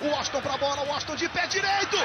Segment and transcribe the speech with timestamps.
[0.00, 1.96] O Washington pra bola, o Washington de pé direito.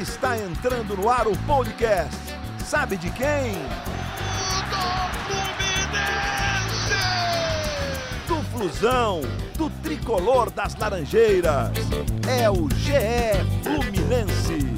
[0.00, 2.16] Está entrando no ar o podcast.
[2.64, 3.52] Sabe de quem?
[4.70, 6.96] Do Fluminense.
[8.26, 9.20] Do Flusão,
[9.58, 11.72] do tricolor das Laranjeiras.
[12.26, 14.71] É o GE Fluminense.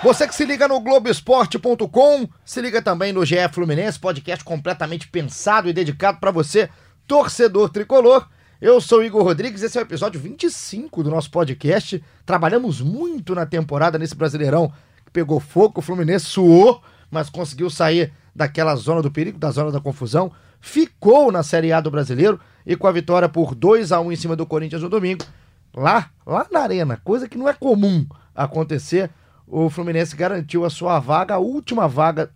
[0.00, 5.68] Você que se liga no Globoesporte.com, se liga também no GE Fluminense, podcast completamente pensado
[5.68, 6.70] e dedicado para você,
[7.04, 8.28] torcedor tricolor.
[8.60, 12.00] Eu sou Igor Rodrigues, esse é o episódio 25 do nosso podcast.
[12.24, 14.72] Trabalhamos muito na temporada nesse Brasileirão
[15.04, 19.72] que pegou fogo, o Fluminense suou, mas conseguiu sair daquela zona do perigo, da zona
[19.72, 20.30] da confusão.
[20.60, 24.16] Ficou na Série A do Brasileiro e com a vitória por 2 a 1 em
[24.16, 25.24] cima do Corinthians no domingo,
[25.74, 29.10] lá, lá na Arena, coisa que não é comum acontecer
[29.50, 32.30] o Fluminense garantiu a sua vaga, a última vaga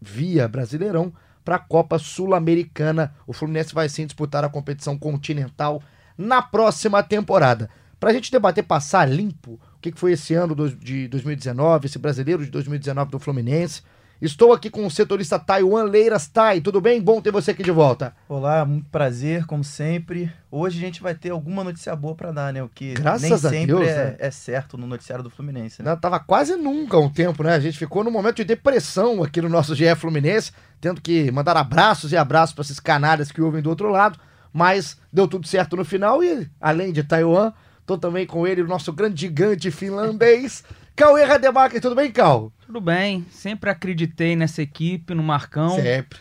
[0.00, 1.12] via Brasileirão
[1.44, 3.14] para a Copa Sul-Americana.
[3.26, 5.82] O Fluminense vai sim disputar a competição continental
[6.16, 7.70] na próxima temporada.
[7.98, 12.44] Para a gente debater, passar limpo o que foi esse ano de 2019, esse brasileiro
[12.44, 13.82] de 2019 do Fluminense.
[14.20, 16.26] Estou aqui com o setorista Taiwan Leiras.
[16.26, 17.00] Tai, tudo bem?
[17.00, 18.12] Bom ter você aqui de volta.
[18.28, 20.28] Olá, muito prazer, como sempre.
[20.50, 22.60] Hoje a gente vai ter alguma notícia boa para dar, né?
[22.60, 24.16] O que Graças nem sempre Deus, é, né?
[24.18, 25.80] é, certo no noticiário do Fluminense.
[25.80, 25.88] Né?
[25.88, 27.54] Não, tava quase nunca um tempo, né?
[27.54, 31.56] A gente ficou num momento de depressão aqui no nosso GE Fluminense, tendo que mandar
[31.56, 34.18] abraços e abraços para esses canalhas que ouvem do outro lado,
[34.52, 37.52] mas deu tudo certo no final e, além de Taiwan,
[37.86, 40.64] tô também com ele, o nosso grande gigante finlandês,
[40.96, 41.80] Cauê Rademacher.
[41.80, 42.52] Tudo bem, Cal?
[42.68, 45.70] Tudo bem, sempre acreditei nessa equipe, no Marcão.
[45.70, 46.18] Sempre.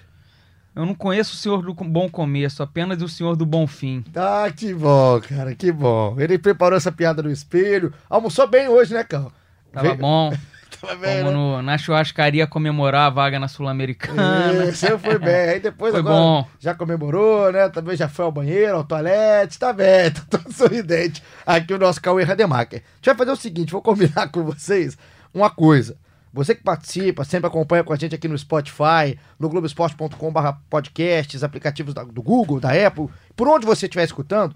[0.74, 4.02] Eu não conheço o senhor do bom começo, apenas o senhor do bom fim.
[4.16, 6.16] Ah, que bom, cara, que bom.
[6.18, 7.94] Ele preparou essa piada no espelho.
[8.10, 9.30] Almoçou bem hoje, né, Cal?
[9.74, 10.32] Tava Veio- bom.
[10.80, 11.38] Tava bem, Fomos né?
[11.38, 14.54] no- na churrascaria comemorar a vaga na Sul-Americana.
[14.90, 15.50] Eu fui bem.
[15.50, 16.48] Aí depois Foi agora bom.
[16.62, 17.68] já comemorou, né?
[17.68, 21.22] Também já foi ao banheiro, ao toalete, tá bem, tá todo sorridente.
[21.46, 22.80] Aqui o nosso Cauê Rademacher.
[22.84, 24.98] A gente vai fazer o seguinte, vou combinar com vocês
[25.34, 25.98] uma coisa.
[26.38, 31.94] Você que participa, sempre acompanha com a gente aqui no Spotify, no globesport.com.br podcasts, aplicativos
[31.94, 34.56] da- do Google, da Apple, por onde você estiver escutando,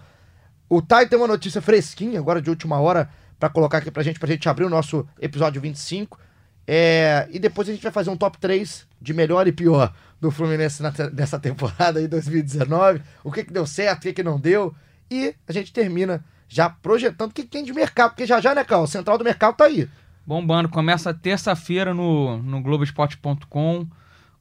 [0.69, 3.09] o Tai tem uma notícia fresquinha, agora de última hora,
[3.39, 6.19] pra colocar aqui pra gente, pra gente abrir o nosso episódio 25.
[6.67, 9.91] É, e depois a gente vai fazer um top 3 de melhor e pior
[10.21, 13.01] do Fluminense nessa temporada aí, 2019.
[13.23, 14.73] O que, que deu certo, o que, que não deu.
[15.09, 18.53] E a gente termina já projetando o que, que tem de mercado, porque já já,
[18.53, 18.83] né, Carl?
[18.83, 19.89] O central do mercado tá aí.
[20.25, 23.87] Bombando, começa terça-feira no, no Globoesporte.com,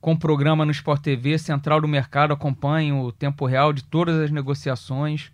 [0.00, 4.30] com programa no Sport TV, Central do Mercado acompanha o tempo real de todas as
[4.30, 5.32] negociações.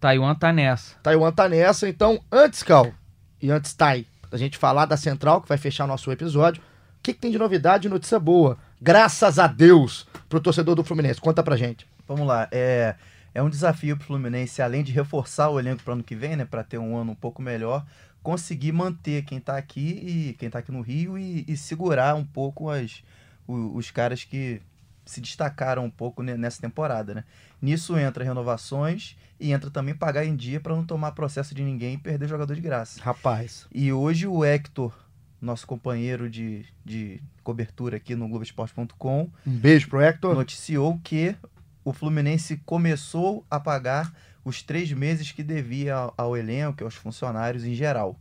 [0.00, 0.96] Taiwan tá nessa.
[1.02, 2.92] Taiwan tá nessa, então antes, Cal,
[3.40, 6.62] e antes, Tai, da gente falar da central, que vai fechar o nosso episódio,
[6.98, 8.58] o que, que tem de novidade e notícia boa?
[8.80, 11.20] Graças a Deus pro torcedor do Fluminense.
[11.20, 11.86] Conta pra gente.
[12.08, 12.96] Vamos lá, é,
[13.34, 16.44] é um desafio pro Fluminense, além de reforçar o elenco para ano que vem, né?
[16.44, 17.84] Para ter um ano um pouco melhor,
[18.30, 19.88] conseguir manter quem tá aqui
[20.30, 23.04] e quem tá aqui no Rio e, e segurar um pouco as,
[23.46, 24.60] o- os caras que
[25.04, 27.24] se destacaram um pouco ne- nessa temporada, né?
[27.62, 31.94] Nisso entra renovações e entra também pagar em dia para não tomar processo de ninguém
[31.94, 33.00] e perder jogador de graça.
[33.00, 33.68] Rapaz.
[33.72, 34.92] E hoje o Hector,
[35.40, 40.34] nosso companheiro de, de cobertura aqui no Globoesporte.com, Um beijo pro Hector.
[40.34, 41.36] noticiou que
[41.84, 44.12] o Fluminense começou a pagar
[44.46, 48.16] os três meses que devia ao, ao elenco aos funcionários em geral,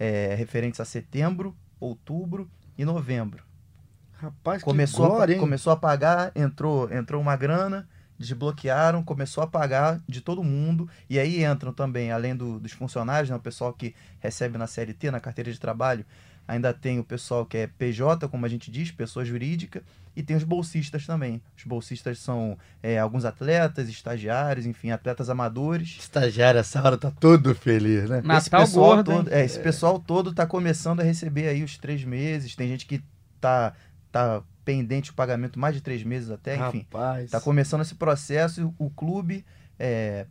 [0.00, 3.44] é, referentes a setembro, outubro e novembro.
[4.14, 5.40] Rapaz, Começou, que glória, a, hein?
[5.40, 7.88] começou a pagar, entrou, entrou uma grana,
[8.18, 10.88] desbloquearam, começou a pagar de todo mundo.
[11.08, 15.10] E aí entram também, além do- dos funcionários, né, o pessoal que recebe na CLT,
[15.12, 16.04] na carteira de trabalho,
[16.50, 19.84] ainda tem o pessoal que é PJ, como a gente diz, pessoa jurídica,
[20.16, 21.40] e tem os bolsistas também.
[21.56, 25.96] Os bolsistas são é, alguns atletas, estagiários, enfim, atletas amadores.
[26.00, 28.18] Estagiário, essa hora tá todo feliz, né?
[28.18, 31.78] esse Natal pessoal gordo, todo, é, esse pessoal todo tá começando a receber aí os
[31.78, 32.56] três meses.
[32.56, 33.00] Tem gente que
[33.40, 33.72] tá,
[34.10, 36.84] tá pendente o pagamento mais de três meses até, enfim.
[36.92, 37.30] Rapaz.
[37.30, 39.44] Tá começando esse processo e o clube,
[39.78, 40.26] é,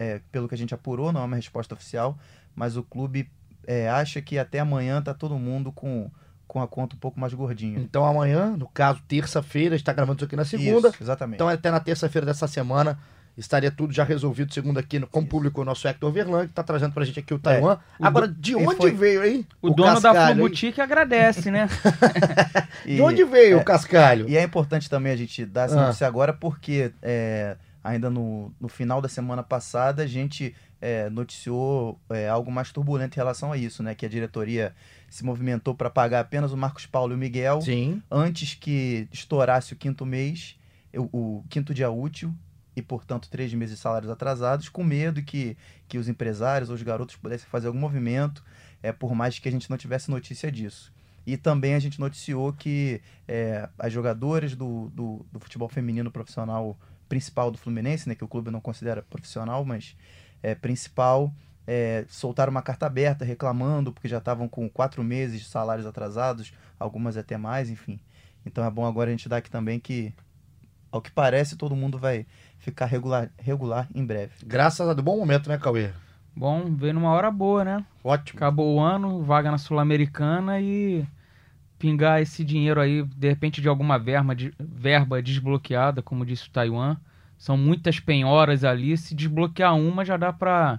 [0.00, 2.18] é, pelo que a gente apurou, não é uma resposta oficial,
[2.56, 3.30] mas o clube
[3.66, 6.10] é, acha que até amanhã tá todo mundo com,
[6.46, 7.78] com a conta um pouco mais gordinha.
[7.78, 10.88] Então amanhã, no caso, terça-feira, a gente tá gravando isso aqui na segunda.
[10.88, 11.36] Isso, exatamente.
[11.36, 12.98] Então até na terça-feira dessa semana
[13.38, 16.62] estaria tudo já resolvido, segundo aqui, no- como publicou o nosso Hector Verlan, que tá
[16.62, 17.78] trazendo pra gente aqui o Taiwan.
[17.98, 18.90] o Agora, do- de onde foi?
[18.90, 19.46] veio, hein?
[19.62, 20.36] O, dono da cascalho, Flu hein?
[20.48, 21.68] Boutique agradece, né?
[22.84, 24.28] E- De onde veio o cascalho?
[24.28, 25.86] E é importante também a gente dar essa Ah.
[25.86, 32.00] notícia agora, porque é, ainda no, no final da semana passada a gente é, noticiou
[32.08, 33.94] é, algo mais turbulento em relação a isso, né?
[33.94, 34.74] Que a diretoria
[35.08, 38.02] se movimentou para pagar apenas o Marcos Paulo e o Miguel Sim.
[38.10, 40.56] antes que estourasse o quinto mês,
[40.94, 42.34] o, o quinto dia útil,
[42.74, 45.56] e, portanto, três meses de salários atrasados, com medo que,
[45.88, 48.42] que os empresários ou os garotos pudessem fazer algum movimento,
[48.82, 50.92] é, por mais que a gente não tivesse notícia disso.
[51.26, 56.78] E também a gente noticiou que é, as jogadoras do, do, do futebol feminino profissional
[57.08, 59.96] principal do Fluminense, né, que o clube não considera profissional, mas
[60.42, 61.32] é, principal,
[61.66, 66.52] é, soltaram uma carta aberta reclamando porque já estavam com quatro meses de salários atrasados,
[66.78, 68.00] algumas até mais, enfim.
[68.44, 70.12] Então é bom agora a gente dar aqui também que,
[70.90, 72.26] ao que parece, todo mundo vai
[72.58, 74.32] ficar regular, regular em breve.
[74.44, 75.04] Graças a Deus.
[75.04, 75.90] Bom momento, né, Cauê?
[76.34, 77.84] Bom, veio numa hora boa, né?
[78.02, 78.38] Ótimo.
[78.38, 81.06] Acabou o ano, vaga na Sul-Americana e
[81.78, 86.50] pingar esse dinheiro aí, de repente, de alguma verba, de, verba desbloqueada, como disse o
[86.50, 86.96] Taiwan.
[87.40, 88.94] São muitas penhoras ali.
[88.98, 90.78] Se desbloquear uma, já dá pra,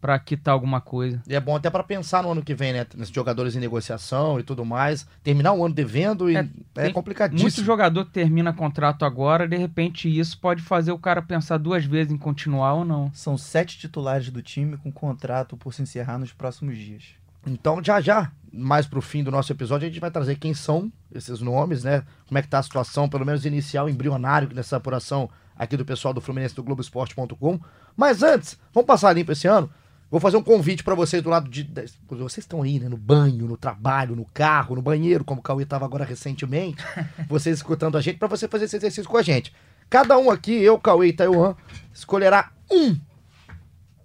[0.00, 1.22] pra quitar alguma coisa.
[1.24, 2.84] E é bom até para pensar no ano que vem, né?
[2.96, 5.06] Nesses jogadores em negociação e tudo mais.
[5.22, 7.48] Terminar o ano devendo e É, é, complicadíssimo.
[7.48, 11.84] Muito jogador que termina contrato agora, de repente isso pode fazer o cara pensar duas
[11.84, 13.12] vezes em continuar ou não.
[13.14, 17.04] São sete titulares do time com contrato por se encerrar nos próximos dias.
[17.46, 20.90] Então, já já, mais pro fim do nosso episódio, a gente vai trazer quem são
[21.14, 22.02] esses nomes, né?
[22.26, 26.12] Como é que tá a situação, pelo menos inicial, embrionário, nessa apuração aqui do pessoal
[26.14, 27.60] do Fluminense do Globoesporte.com.
[27.96, 29.70] Mas antes, vamos passar limpo esse ano.
[30.10, 31.68] Vou fazer um convite para vocês do lado de.
[32.08, 32.88] Vocês estão aí, né?
[32.88, 36.82] No banho, no trabalho, no carro, no banheiro, como o Cauê estava agora recentemente.
[37.28, 39.52] vocês escutando a gente, para você fazer esse exercício com a gente.
[39.90, 41.54] Cada um aqui, eu, Cauê e Taiwan,
[41.92, 42.96] escolherá um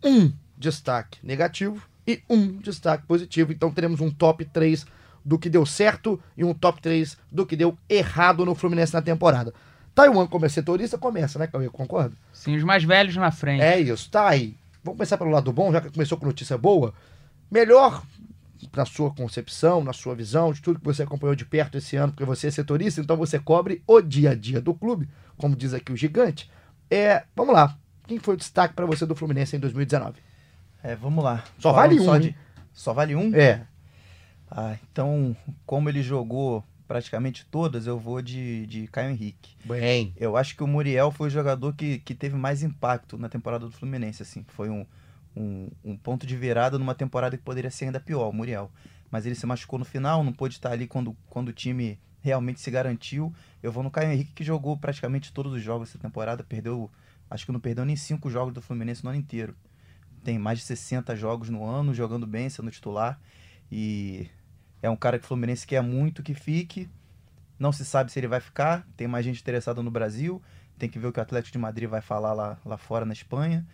[0.04, 3.52] um destaque negativo e um destaque positivo.
[3.52, 4.86] Então teremos um top 3
[5.24, 9.02] do que deu certo e um top 3 do que deu errado no Fluminense na
[9.02, 9.54] temporada.
[10.02, 11.70] Taiwan, como é setorista, começa, né, Cauê?
[11.70, 12.16] Concorda?
[12.34, 13.62] Sim, os mais velhos na frente.
[13.62, 14.56] É isso, tá aí.
[14.84, 16.94] Vamos começar pelo lado bom, já que começou com notícia boa.
[17.52, 18.02] Melhor,
[18.76, 22.12] na sua concepção, na sua visão, de tudo que você acompanhou de perto esse ano,
[22.14, 25.74] porque você é setorista, então você cobre o dia a dia do clube, como diz
[25.74, 26.50] aqui o gigante.
[26.90, 27.76] É, vamos lá.
[28.08, 30.16] Quem foi o destaque para você do Fluminense em 2019?
[30.82, 31.44] É, vamos lá.
[31.60, 32.36] Só Falando vale um, Só, de-
[32.74, 33.36] só vale um?
[33.36, 33.62] É,
[34.50, 35.36] Ah, então,
[35.66, 39.56] como ele jogou praticamente todas, eu vou de, de Caio Henrique.
[39.64, 40.12] bem.
[40.18, 43.68] Eu acho que o Muriel foi o jogador que, que teve mais impacto na temporada
[43.68, 44.44] do Fluminense, assim.
[44.48, 44.84] Foi um,
[45.38, 48.72] um, um ponto de virada numa temporada que poderia ser ainda pior, o Muriel.
[49.12, 52.60] Mas ele se machucou no final, não pôde estar ali quando, quando o time realmente
[52.60, 53.32] se garantiu.
[53.62, 56.44] Eu vou no Caio Henrique, que jogou praticamente todos os jogos dessa temporada.
[56.44, 56.90] Perdeu,
[57.30, 59.56] acho que não perdeu nem cinco jogos do Fluminense no ano inteiro.
[60.24, 63.22] Tem mais de 60 jogos no ano, jogando bem, sendo titular.
[63.72, 64.28] E
[64.82, 66.90] é um cara que o Fluminense quer muito que fique.
[67.58, 68.86] Não se sabe se ele vai ficar.
[68.96, 70.42] Tem mais gente interessada no Brasil.
[70.78, 73.14] Tem que ver o que o Atlético de Madrid vai falar lá, lá fora na
[73.14, 73.66] Espanha.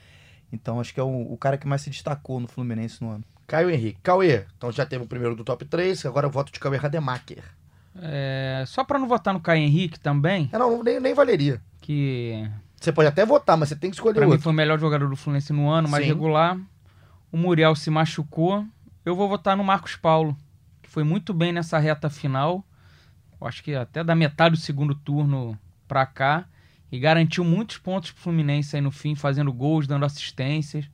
[0.51, 3.23] Então acho que é o, o cara que mais se destacou no Fluminense no ano.
[3.47, 3.99] Caio Henrique.
[4.01, 7.43] Cauê, então já teve o primeiro do top 3, agora eu voto de Cauê Rademacher.
[7.97, 11.61] É, só pra não votar no Caio Henrique também, É, não, nem, nem valeria.
[11.79, 12.49] que
[12.81, 14.43] Você pode até votar, mas você tem que escolher pra mim outro.
[14.43, 16.09] foi o melhor jogador do Fluminense no ano, mais Sim.
[16.09, 16.59] regular.
[17.31, 18.65] O Muriel se machucou.
[19.05, 20.35] Eu vou votar no Marcos Paulo,
[20.95, 22.63] foi muito bem nessa reta final.
[23.41, 25.59] Acho que até da metade do segundo turno
[25.89, 26.45] pra cá.
[26.89, 30.89] E garantiu muitos pontos pro Fluminense aí no fim, fazendo gols, dando assistências.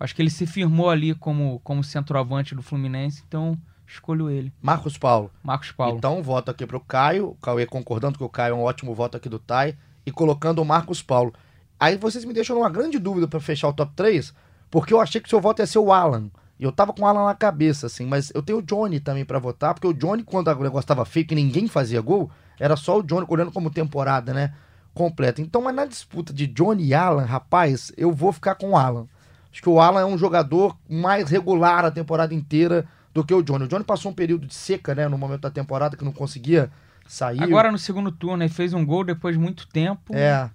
[0.00, 3.54] Acho que ele se firmou ali como, como centroavante do Fluminense, então
[3.86, 4.50] escolho ele.
[4.62, 5.30] Marcos Paulo.
[5.42, 5.98] Marcos Paulo.
[5.98, 7.32] Então, voto aqui pro Caio.
[7.32, 9.76] O Cauê concordando que o Caio é um ótimo voto aqui do Tai.
[10.06, 11.34] E colocando o Marcos Paulo.
[11.78, 14.32] Aí vocês me deixam numa grande dúvida pra fechar o top 3,
[14.70, 16.30] porque eu achei que o seu voto ia ser o Alan.
[16.64, 19.38] Eu tava com o Alan na cabeça, assim, mas eu tenho o Johnny também pra
[19.38, 22.98] votar, porque o Johnny, quando o negócio tava feio, que ninguém fazia gol, era só
[22.98, 24.52] o Johnny olhando como temporada, né?
[24.94, 25.40] Completa.
[25.40, 29.06] Então, mas na disputa de Johnny e Alan, rapaz, eu vou ficar com o Alan.
[29.50, 33.42] Acho que o Alan é um jogador mais regular a temporada inteira do que o
[33.42, 33.64] Johnny.
[33.64, 36.70] O Johnny passou um período de seca, né, no momento da temporada, que não conseguia
[37.06, 37.42] sair.
[37.42, 40.48] Agora no segundo turno, ele fez um gol depois de muito tempo É,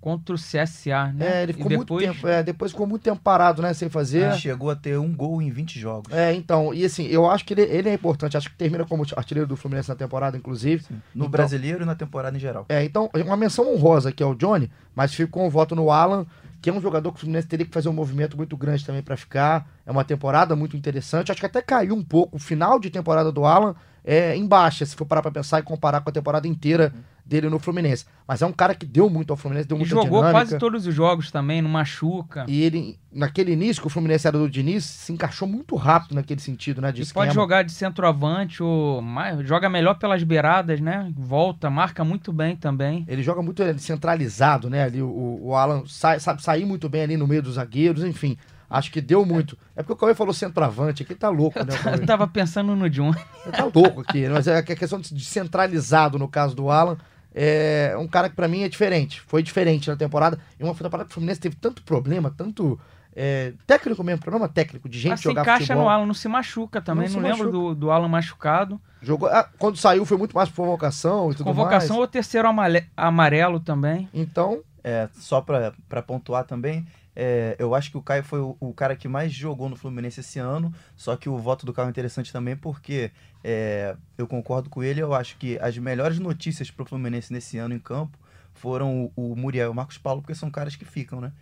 [0.00, 1.40] contra o CSA, né?
[1.40, 3.88] é ele E ficou depois, muito tempo, é, depois ficou muito tempo parado, né, sem
[3.88, 4.28] fazer.
[4.28, 6.12] Ele chegou a ter um gol em 20 jogos.
[6.12, 9.04] É, então, e assim, eu acho que ele, ele é importante, acho que termina como
[9.16, 10.84] artilheiro do Fluminense na temporada, inclusive.
[11.14, 12.66] No Então- brasileiro e na temporada em geral.
[12.68, 16.24] É, então, uma menção honrosa aqui ao Johnny, mas fico com o voto no Alan,
[16.62, 19.02] que é um jogador que o Fluminense teria que fazer um movimento muito grande também
[19.02, 19.68] pra ficar.
[19.84, 21.30] É uma temporada muito interessante.
[21.30, 23.74] Acho que até caiu um pouco o final de temporada do Alan
[24.06, 26.92] é, em baixa, se for parar pra pensar e comparar com a temporada inteira
[27.24, 28.04] dele no Fluminense.
[28.26, 30.30] Mas é um cara que deu muito ao Fluminense, deu e muita jogou dinâmica.
[30.32, 32.44] quase todos os jogos também, não machuca.
[32.46, 36.40] E ele, naquele início que o Fluminense era do Diniz, se encaixou muito rápido naquele
[36.40, 36.92] sentido, né?
[36.92, 41.12] De E pode jogar de centroavante ou mais, joga melhor pelas beiradas, né?
[41.16, 43.04] Volta, marca muito bem também.
[43.08, 44.84] Ele joga muito centralizado, né?
[44.84, 48.36] Ali o, o Alan sai- sabe sair muito bem ali no meio dos zagueiros, enfim.
[48.68, 49.56] Acho que deu muito.
[49.76, 51.72] É porque o Cauê falou centroavante, aqui tá louco, né?
[52.00, 53.12] Eu tava pensando no John.
[53.52, 56.96] Tá louco aqui, mas é que a questão de centralizado no caso do Alan.
[57.38, 59.20] É um cara que pra mim é diferente.
[59.20, 60.38] Foi diferente na temporada.
[60.58, 62.80] E uma temporada que o Fluminense teve tanto problema, tanto
[63.14, 65.82] é, técnico mesmo, problema técnico de gente Mas se jogar encaixa futebol.
[65.84, 67.10] no Alan, não se machuca também.
[67.10, 67.58] Não Não, lembro machuca.
[67.68, 68.80] do, do Alan machucado.
[69.02, 72.00] Jogou, ah, quando saiu foi muito mais por convocação e tudo Convocação mais.
[72.00, 72.48] ou terceiro
[72.96, 74.08] amarelo também.
[74.14, 78.74] Então, É, só pra pontuar também, é, eu acho que o Caio foi o, o
[78.74, 81.90] cara que mais jogou no Fluminense esse ano, só que o voto do Caio é
[81.90, 83.10] interessante também porque
[83.42, 87.74] é, eu concordo com ele, eu acho que as melhores notícias pro Fluminense nesse ano
[87.74, 88.18] em campo
[88.52, 91.32] foram o, o Muriel e o Marcos Paulo, porque são caras que ficam, né?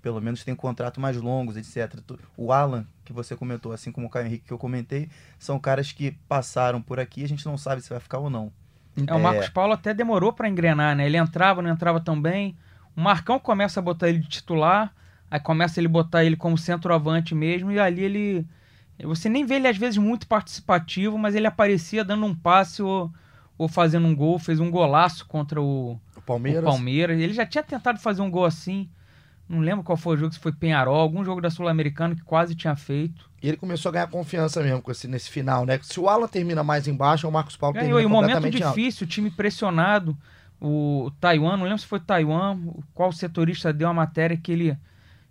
[0.00, 2.00] Pelo menos tem contrato mais longos, etc.
[2.36, 5.92] O Alan, que você comentou, assim como o Caio Henrique que eu comentei, são caras
[5.92, 8.52] que passaram por aqui e a gente não sabe se vai ficar ou não.
[9.06, 11.06] É, o Marcos Paulo até demorou pra engrenar, né?
[11.06, 12.56] Ele entrava, não entrava tão bem.
[12.96, 14.92] O Marcão começa a botar ele de titular,
[15.30, 18.46] aí começa ele botar ele como centroavante mesmo, e ali ele.
[19.04, 23.12] Você nem vê ele às vezes muito participativo, mas ele aparecia dando um passe ou,
[23.56, 26.62] ou fazendo um gol, fez um golaço contra o, o Palmeiras.
[26.62, 27.20] o Palmeiras.
[27.20, 28.88] Ele já tinha tentado fazer um gol assim.
[29.48, 32.54] Não lembro qual foi o jogo, se foi Penharol, algum jogo da Sul-Americana que quase
[32.54, 33.30] tinha feito.
[33.42, 35.78] E ele começou a ganhar confiança mesmo com esse, nesse final, né?
[35.82, 37.86] Se o Alan termina mais embaixo, o Marcos Paulo Ganhou.
[37.86, 38.76] termina E um momento completamente alto.
[38.76, 40.14] difícil, o time pressionado.
[40.60, 42.58] O Taiwan, não lembro se foi Taiwan,
[42.92, 44.76] qual setorista deu a matéria que ele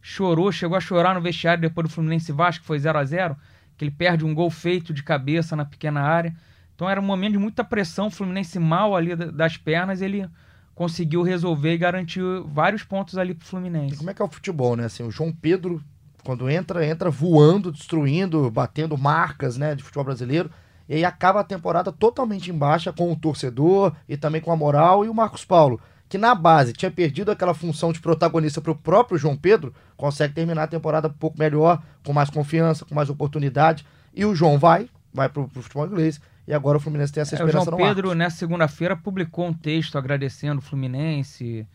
[0.09, 3.35] chorou, chegou a chorar no vestiário depois do Fluminense Vasco, que foi 0 a 0
[3.75, 6.33] que ele perde um gol feito de cabeça na pequena área.
[6.73, 10.25] Então era um momento de muita pressão, o Fluminense mal ali da- das pernas, ele
[10.73, 13.97] conseguiu resolver e garantiu vários pontos ali pro E Fluminense.
[13.97, 14.85] como é que é o futebol, né?
[14.85, 15.83] Assim, o João Pedro,
[16.23, 20.49] quando entra, entra voando, destruindo, batendo marcas, né, de futebol brasileiro.
[20.87, 24.55] E aí acaba a temporada totalmente em baixa com o torcedor e também com a
[24.55, 25.03] moral.
[25.03, 29.17] E o Marcos Paulo, que na base tinha perdido aquela função de protagonista pro próprio
[29.17, 33.85] João Pedro, consegue terminar a temporada um pouco melhor, com mais confiança, com mais oportunidade.
[34.15, 36.19] E o João vai, vai pro, pro futebol inglês.
[36.47, 38.17] E agora o Fluminense tem essa É, o esperança João Pedro, Marcos.
[38.17, 41.67] nessa segunda-feira, publicou um texto agradecendo o Fluminense,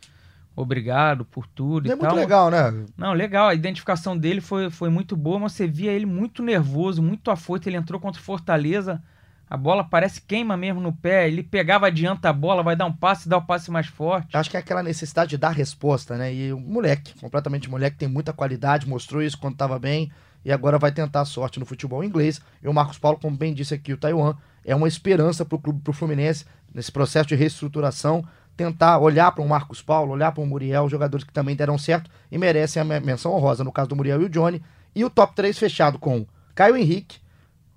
[0.56, 2.14] obrigado por tudo É e muito tal.
[2.16, 2.84] legal, né?
[2.96, 3.48] Não, legal.
[3.48, 7.68] A identificação dele foi, foi muito boa, mas você via ele muito nervoso, muito afoito.
[7.68, 9.02] Ele entrou contra o Fortaleza.
[9.52, 11.28] A bola parece queima mesmo no pé.
[11.28, 14.34] Ele pegava, adianta a bola, vai dar um passe, dá o passe mais forte.
[14.34, 16.32] Acho que é aquela necessidade de dar resposta, né?
[16.32, 20.10] E o moleque, completamente moleque, tem muita qualidade, mostrou isso quando estava bem
[20.42, 22.40] e agora vai tentar a sorte no futebol inglês.
[22.62, 25.58] E o Marcos Paulo, como bem disse aqui, o Taiwan é uma esperança para o
[25.58, 28.24] clube, pro Fluminense, nesse processo de reestruturação,
[28.56, 32.10] tentar olhar para o Marcos Paulo, olhar para o Muriel, jogadores que também deram certo
[32.30, 34.62] e merecem a me- menção honrosa, no caso do Muriel e o Johnny.
[34.94, 37.18] E o top 3 fechado com Caio Henrique,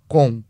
[0.08, 0.42] com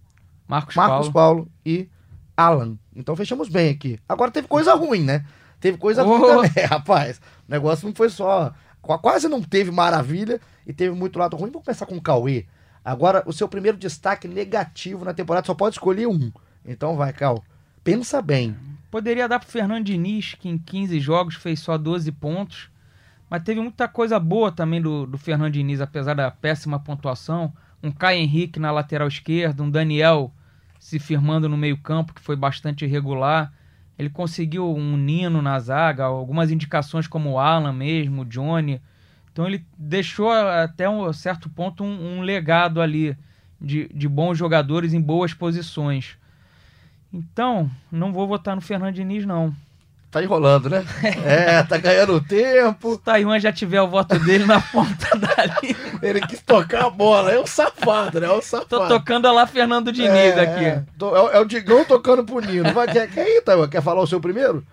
[0.48, 1.44] Marcos, Marcos Paulo.
[1.46, 1.90] Paulo e
[2.38, 2.78] Alan.
[2.96, 4.00] Então fechamos bem aqui.
[4.08, 5.26] Agora teve coisa ruim, né?
[5.60, 6.28] Teve coisa ruim Oh.
[6.44, 7.18] também, rapaz.
[7.48, 8.54] O negócio não foi só.
[8.82, 11.50] qu- Quase não teve maravilha e teve muito lado ruim.
[11.52, 12.46] Vamos começar com o Cauê.
[12.84, 16.32] Agora, o seu primeiro destaque negativo na temporada só pode escolher um.
[16.64, 17.44] Então vai, Cal.
[17.84, 18.56] Pensa bem.
[18.92, 22.70] Poderia dar pro Fernando Diniz, que em 15 jogos fez só 12 pontos.
[23.30, 27.52] Mas teve muita coisa boa também do, do Fernando Diniz, apesar da péssima pontuação.
[27.86, 30.34] Um Caio Henrique na lateral esquerda, um Daniel
[30.80, 33.54] se firmando no meio-campo, que foi bastante irregular.
[33.98, 38.82] Ele conseguiu um Nino na zaga, algumas indicações como o Alan mesmo, o Johnny.
[39.32, 43.16] Então ele deixou até um certo ponto um, um legado ali
[43.62, 46.18] de, de bons jogadores em boas posições.
[47.14, 49.56] Então, não vou votar no Fernando Diniz, não.
[50.16, 50.86] Tá enrolando, né?
[51.26, 52.94] É, tá ganhando Se tempo.
[52.94, 55.76] o Taiwan já tiver o voto dele na ponta dali.
[56.02, 57.34] Ele quis tocar a bola.
[57.34, 58.28] É um safado, né?
[58.28, 58.66] É um safado.
[58.70, 60.64] Tô tocando lá Fernando Diniz É, aqui.
[60.64, 62.72] É, Tô- é o- é o Digão tocando pro Nino.
[62.74, 63.68] Vai, quer, quer ir, Taiwan?
[63.68, 64.66] Quer falar o seu primeiro?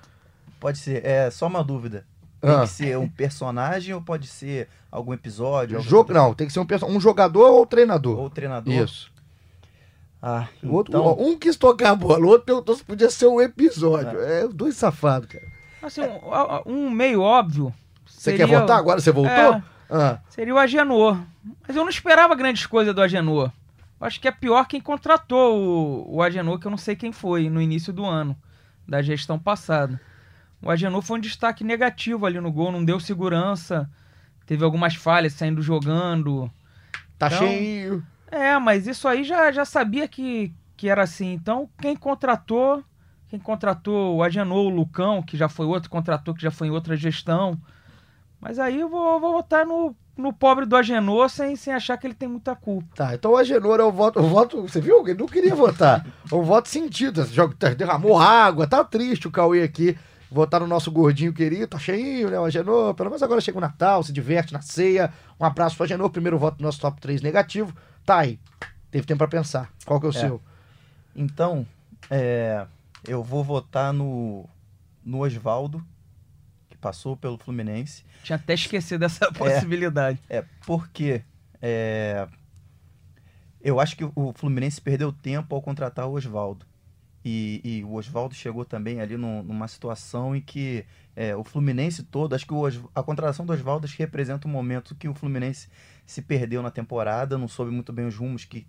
[0.60, 2.04] Pode ser, é só uma dúvida.
[2.40, 2.60] Tem Ah.
[2.60, 5.76] que ser um personagem ou pode ser algum episódio?
[5.78, 8.16] algum- Jogo, não, tem que ser um, um jogador ou treinador.
[8.16, 8.72] Ou treinador?
[8.72, 9.10] Isso.
[10.24, 13.26] Ah, O outro, então, Um quis tocar a bola, o outro perguntou se podia ser
[13.26, 14.20] um episódio.
[14.20, 15.44] É, os dois safados, cara.
[15.82, 16.02] Assim,
[16.66, 17.74] um, um meio óbvio.
[18.06, 19.00] Você seria- quer votar agora?
[19.00, 19.32] Você voltou?
[19.32, 19.62] É.
[19.90, 21.18] Ah, Seria o Agenor.
[21.66, 23.50] Mas eu não esperava grandes coisas do Agenor.
[24.00, 25.58] Eu acho que é pior quem contratou
[26.08, 28.36] o, o Agenor, que eu não sei quem foi no início do ano,
[28.86, 30.00] da gestão passada.
[30.62, 33.90] O Agenor foi um destaque negativo ali no gol, não deu segurança,
[34.46, 36.48] teve algumas falhas saindo jogando.
[37.18, 38.04] tá Então, cheio.
[38.32, 41.32] É, mas isso aí já, já sabia que, que era assim.
[41.34, 42.82] Então, quem contratou,
[43.28, 46.70] quem contratou o Agenor, o Lucão, que já foi outro, contratou que já foi em
[46.70, 47.60] outra gestão.
[48.40, 52.06] Mas aí eu vou, vou votar no, no pobre do Agenor sem, sem achar que
[52.06, 52.88] ele tem muita culpa.
[52.94, 54.18] Tá, então o Agenor é o voto.
[54.18, 54.62] O voto.
[54.62, 55.06] Você viu?
[55.06, 56.04] Ele não queria votar.
[56.30, 57.20] O voto sentido.
[57.20, 59.96] Esse tá- derramou água, tá triste o Cauê aqui.
[60.30, 62.40] votar no nosso gordinho querido, tá cheinho, né?
[62.40, 65.12] O Agenor, pelo menos agora chega o Natal, se diverte na ceia.
[65.38, 67.74] Um abraço pro Agenor, primeiro voto do nosso top 3 negativo.
[68.04, 68.38] Tá aí.
[68.90, 69.72] Teve tempo pra pensar.
[69.84, 70.20] Qual que é o É.
[70.20, 70.42] seu?
[71.14, 71.66] Então,
[72.10, 72.66] é,
[73.06, 74.48] eu vou votar no,
[75.04, 75.84] no Oswaldo,
[76.68, 78.04] que passou pelo Fluminense.
[78.22, 80.18] Tinha até esquecido dessa possibilidade.
[80.28, 81.22] É, porque
[81.60, 82.26] é,
[83.60, 86.66] eu acho que o Fluminense perdeu tempo ao contratar o Oswaldo.
[87.24, 92.02] E, e o Oswaldo chegou também ali num- numa situação em que é, o Fluminense
[92.02, 95.68] todo, acho que o a contratação do Oswaldo representa um momento que o Fluminense
[96.06, 98.66] se perdeu na temporada, não soube muito bem os rumos que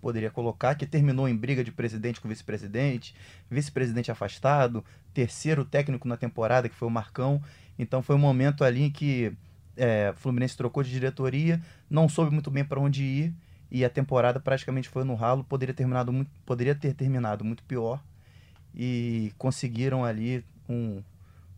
[0.00, 3.14] poderia colocar, que terminou em briga de presidente com vice-presidente,
[3.50, 7.42] vice-presidente afastado, terceiro técnico na temporada, que foi o Marcão.
[7.78, 9.32] Então foi um momento ali em que
[9.76, 13.34] é, o Fluminense trocou de diretoria, não soube muito bem para onde ir
[13.70, 18.02] e a temporada praticamente foi no ralo, poderia, terminado muito, poderia ter terminado muito pior
[18.74, 21.02] e conseguiram ali um-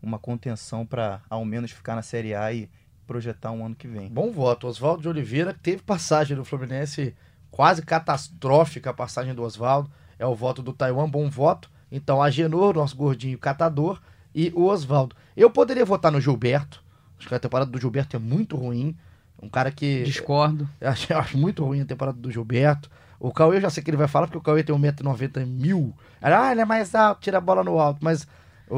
[0.02, 2.68] uma contenção para ao menos ficar na Série A e
[3.06, 4.08] projetar um ano que vem.
[4.08, 4.66] Bom voto.
[4.66, 7.14] Oswaldo de Oliveira teve passagem no Fluminense
[7.50, 9.90] quase catastrófica a passagem do Oswaldo.
[10.18, 11.70] É o voto do Taiwan, bom voto.
[11.90, 14.00] Então, Agenor, nosso gordinho catador,
[14.34, 15.14] e o Oswaldo.
[15.36, 16.82] Eu poderia votar no Gilberto.
[17.18, 18.96] Acho que a temporada do Gilberto é muito ruim.
[19.40, 20.02] Um cara que.
[20.02, 20.68] Discordo.
[20.80, 22.90] Eu acho, eu acho muito ruim a temporada do Gilberto.
[23.18, 25.94] O Cauê, eu já sei que ele vai falar, porque o Cauê tem 1,90m mil.
[26.20, 28.00] Ah, ele é mais alto, tira a bola no alto.
[28.02, 28.26] Mas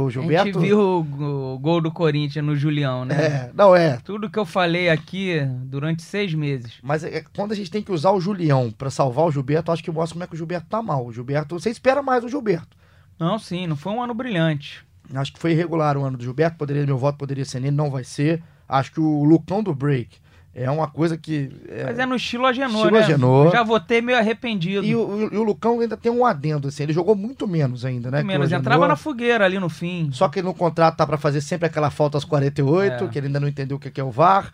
[0.02, 0.46] o A Gilberto.
[0.46, 3.14] gente viu o, o gol do Corinthians no Julião, né?
[3.14, 3.98] É, não é.
[4.04, 6.74] Tudo que eu falei aqui durante seis meses.
[6.82, 9.82] Mas é- quando a gente tem que usar o Julião pra salvar o Gilberto, acho
[9.84, 11.06] que mostra como é que o Gilberto tá mal.
[11.06, 12.76] O Gilberto, você espera mais o Gilberto.
[13.18, 14.84] Não, sim, não foi um ano brilhante.
[15.14, 17.90] Acho que foi irregular o ano do Gilberto, poderia meu voto poderia ser nele, não
[17.90, 18.42] vai ser.
[18.68, 20.16] Acho que o Lucão do Break
[20.54, 22.98] é uma coisa que é- Mas é no estilo Agenor, Estilo né?
[23.00, 23.50] Agenor.
[23.52, 24.84] Já votei meio arrependido.
[24.86, 28.10] e, o, e o Lucão ainda tem um adendo assim, ele jogou muito menos ainda,
[28.10, 28.18] né?
[28.18, 28.46] Muito menos.
[28.46, 28.60] Agenor.
[28.60, 30.10] Entrava na fogueira ali no fim.
[30.12, 33.08] Só que no contrato tá pra fazer sempre aquela falta aos 48, É.
[33.08, 34.52] que ele ainda não entendeu o que que é o VAR,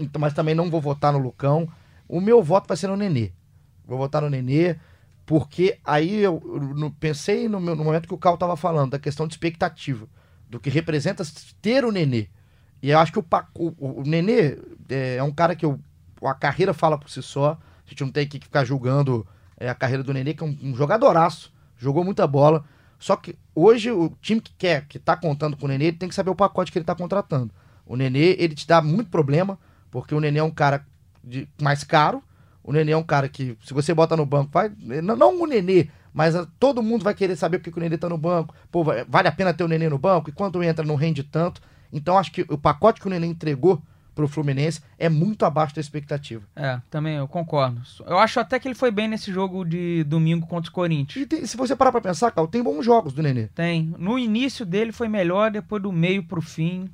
[0.00, 1.68] então- mas também não vou votar no Lucão.
[2.08, 3.30] O meu voto vai ser no Nenê.
[3.86, 4.76] Vou votar no Nenê,
[5.26, 6.40] porque aí eu,
[6.76, 10.06] no- pensei no, meu- no momento que o Cal tava falando, da questão de expectativa,
[10.48, 11.22] do que representa
[11.60, 12.26] ter o Nenê.
[12.82, 14.58] E eu acho que o, o, o Nenê
[14.92, 15.78] é, é um cara que eu,
[16.22, 19.26] a carreira fala por si só, a gente não tem que ficar julgando
[19.56, 22.64] é, a carreira do Nenê, que é um, um jogadoraço, jogou muita bola,
[22.98, 26.08] só que hoje o time que quer, que tá contando com o Nenê, ele tem
[26.08, 27.50] que saber o pacote que ele tá contratando.
[27.84, 29.58] O Nenê, ele te dá muito problema,
[29.90, 30.86] porque o Nenê é um cara
[31.22, 32.22] de- mais caro.
[32.62, 34.70] O Nenê é um cara que, se você bota no banco, vai.
[35.02, 38.08] Não, o Nenê, mas ah, todo mundo vai querer saber porque que o Nenê tá
[38.08, 38.54] no banco.
[38.70, 40.30] Pô, vale a pena ter o Nenê no banco?
[40.30, 41.60] E quando entra, não rende tanto.
[41.92, 43.82] Então, acho que o pacote que o Nenê entregou
[44.14, 46.42] pro Fluminense é muito abaixo da expectativa.
[46.54, 47.80] É, também eu concordo.
[48.06, 51.24] Eu acho até que ele foi bem nesse jogo de domingo contra o Corinthians.
[51.24, 53.48] E tem- se você parar pra pensar, Cal, tem bons jogos do Nenê.
[53.54, 53.94] Tem.
[53.98, 56.90] No início dele foi melhor, depois do meio pro fim.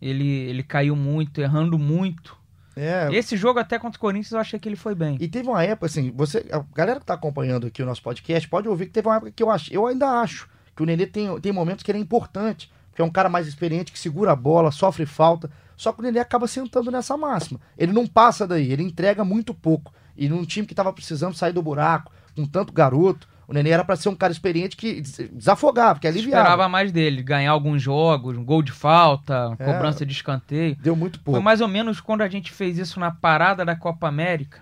[0.00, 2.38] Ele, ele caiu muito, errando muito.
[2.76, 5.16] É, Esse jogo até contra o Corinthians eu achei que ele foi bem.
[5.20, 6.46] E teve uma época, assim, você.
[6.50, 9.32] A galera que tá acompanhando aqui o nosso podcast pode ouvir que teve uma época
[9.32, 9.72] que eu acho.
[9.72, 12.72] Eu ainda acho que o Nenê tem, tem momentos que ele é importante.
[12.90, 15.50] Porque é um cara mais experiente, que segura a bola, sofre falta.
[15.80, 17.58] Só que o Nenê acaba sentando nessa máxima.
[17.78, 19.94] Ele não passa daí, ele entrega muito pouco.
[20.14, 23.82] E num time que tava precisando sair do buraco, com tanto garoto, o Nenê era
[23.82, 26.42] pra ser um cara experiente que des- desafogava, que aliviava.
[26.42, 29.64] Esperava mais dele, ganhar alguns jogos, um gol de falta, É.
[29.64, 30.76] cobrança de escanteio.
[30.76, 31.38] Deu muito pouco.
[31.38, 34.60] Foi mais ou menos quando a gente fez isso na parada da Copa América,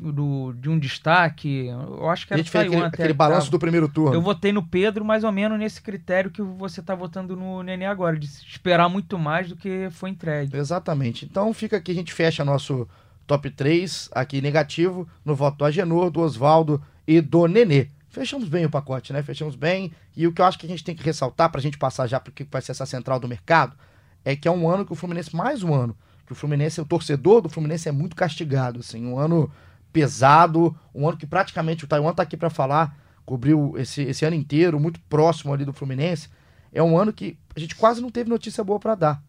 [0.00, 1.66] do, do- de um destaque.
[1.66, 4.14] Eu acho que a era gente fez aquele, aquele que balanço do primeiro turno.
[4.14, 7.84] Eu votei no Pedro mais ou menos nesse critério que você tá votando no Nenê
[7.86, 10.56] agora, de esperar muito mais do que foi entregue.
[10.56, 11.24] Exatamente.
[11.24, 12.88] Então fica aqui, a gente fecha nosso
[13.26, 17.88] top 3 aqui negativo no voto do Agenor, do Oswaldo e do Nenê.
[18.08, 19.22] Fechamos bem o pacote, né?
[19.22, 19.92] Fechamos bem.
[20.16, 22.18] E o que eu acho que a gente tem que ressaltar pra gente passar já
[22.18, 23.76] porque vai ser essa central do mercado
[24.24, 25.94] é que é um ano que o Fluminense, mais um ano,
[26.26, 29.48] que o Fluminense, o torcedor do Fluminense é muito castigado, assim, um ano
[29.96, 34.36] pesado, um ano que praticamente o Taiwan tá aqui pra falar, cobriu esse, esse ano
[34.36, 36.28] inteiro, muito próximo ali do Fluminense.
[36.70, 39.22] É um ano que a gente quase não teve notícia boa pra dar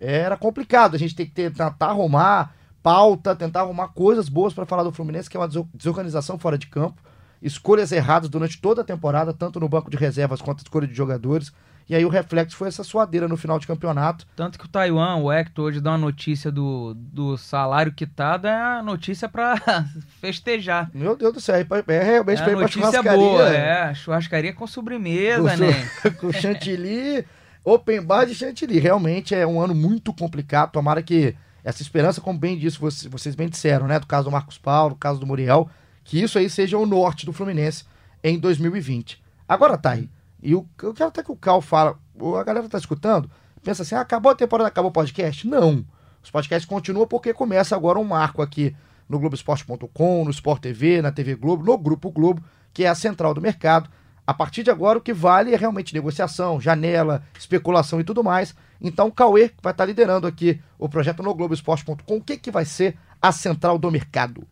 [0.00, 0.94] era complicado.
[0.94, 5.28] A gente tem que tentar arrumar pauta, tentar arrumar coisas boas para falar do Fluminense,
[5.28, 7.02] que é uma deso- desorganização fora de campo,
[7.42, 10.94] escolhas erradas durante toda a temporada, tanto no banco de reservas quanto a escolha de
[10.94, 11.52] jogadores.
[11.88, 14.26] E aí o reflexo foi essa suadeira no final de campeonato.
[14.36, 18.54] Tanto que o Taiwan, o Hector, hoje dá uma notícia do, do salário quitado, é
[18.78, 19.56] a notícia pra
[20.20, 20.90] festejar.
[20.92, 23.12] Meu Deus do céu, é é realmente É pra ir a pra churrascaria.
[23.16, 23.94] boa, é.
[23.94, 25.90] Churrascaria com sobremesa, Com né?
[26.20, 27.24] com chantilly,
[27.64, 28.78] open bar de chantilly.
[28.78, 30.72] Realmente é um ano muito complicado.
[30.72, 33.98] Tomara que essa esperança, como bem disse, vocês, bem disseram, né?
[33.98, 35.68] Do caso do Marcos Paulo, do caso do Muriel,
[36.04, 37.84] que isso aí seja o norte do Fluminense
[38.22, 39.22] em 2020.
[39.48, 40.08] Agora tá aí.
[40.42, 41.98] E o- eu quero até que o Cal fala
[42.38, 43.30] a galera tá escutando,
[43.62, 45.46] pensa assim, ah, acabou a temporada, acabou o podcast?
[45.46, 45.84] Não.
[46.22, 48.74] Os podcasts continuam porque começa agora um marco aqui
[49.08, 53.32] no Globoesporte.com, no Sport TV, na TV Globo, no Grupo Globo, que é a central
[53.34, 53.88] do mercado.
[54.26, 58.54] A partir de agora, o que vale é realmente negociação, janela, especulação e tudo mais.
[58.80, 62.64] Então, o Cauê, vai estar liderando aqui o projeto no Globoesporte.com, o que, que vai
[62.66, 64.46] ser a central do mercado?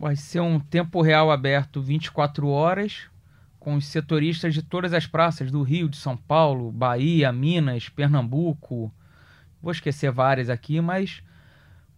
[0.00, 3.02] Vai ser um tempo real aberto 24 horas,
[3.66, 8.94] com os setoristas de todas as praças do Rio, de São Paulo, Bahia, Minas, Pernambuco.
[9.60, 11.20] Vou esquecer várias aqui, mas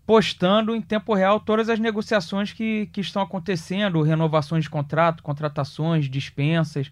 [0.06, 6.08] postando em tempo real todas as negociações que, que estão acontecendo, renovações de contrato, contratações,
[6.08, 6.90] dispensas.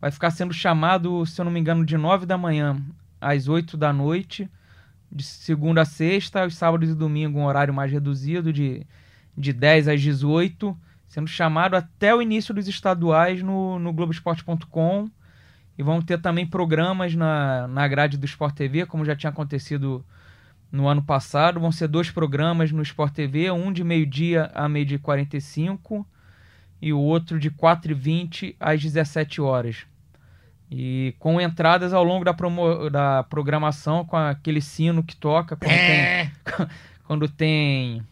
[0.00, 2.82] Vai ficar sendo chamado, se eu não me engano, de 9 da manhã
[3.20, 4.50] às 8 da noite,
[5.08, 8.84] de segunda a sexta, aos sábados e domingo, um horário mais reduzido, de,
[9.38, 10.76] de 10 às 18,
[11.08, 15.08] sendo chamado até o início dos estaduais no, no Globoesporte.com.
[15.78, 20.04] E vão ter também programas na, na grade do Sport TV, como já tinha acontecido
[20.72, 21.60] no ano passado.
[21.60, 26.06] Vão ser dois programas no Sport TV, um de meio-dia a meio-dia e 45
[26.80, 29.86] e o outro de 4h20 às 17 horas.
[30.70, 35.70] E com entradas ao longo da, promo- da programação, com aquele sino que toca quando
[35.70, 36.30] tem.
[37.06, 38.02] quando tem.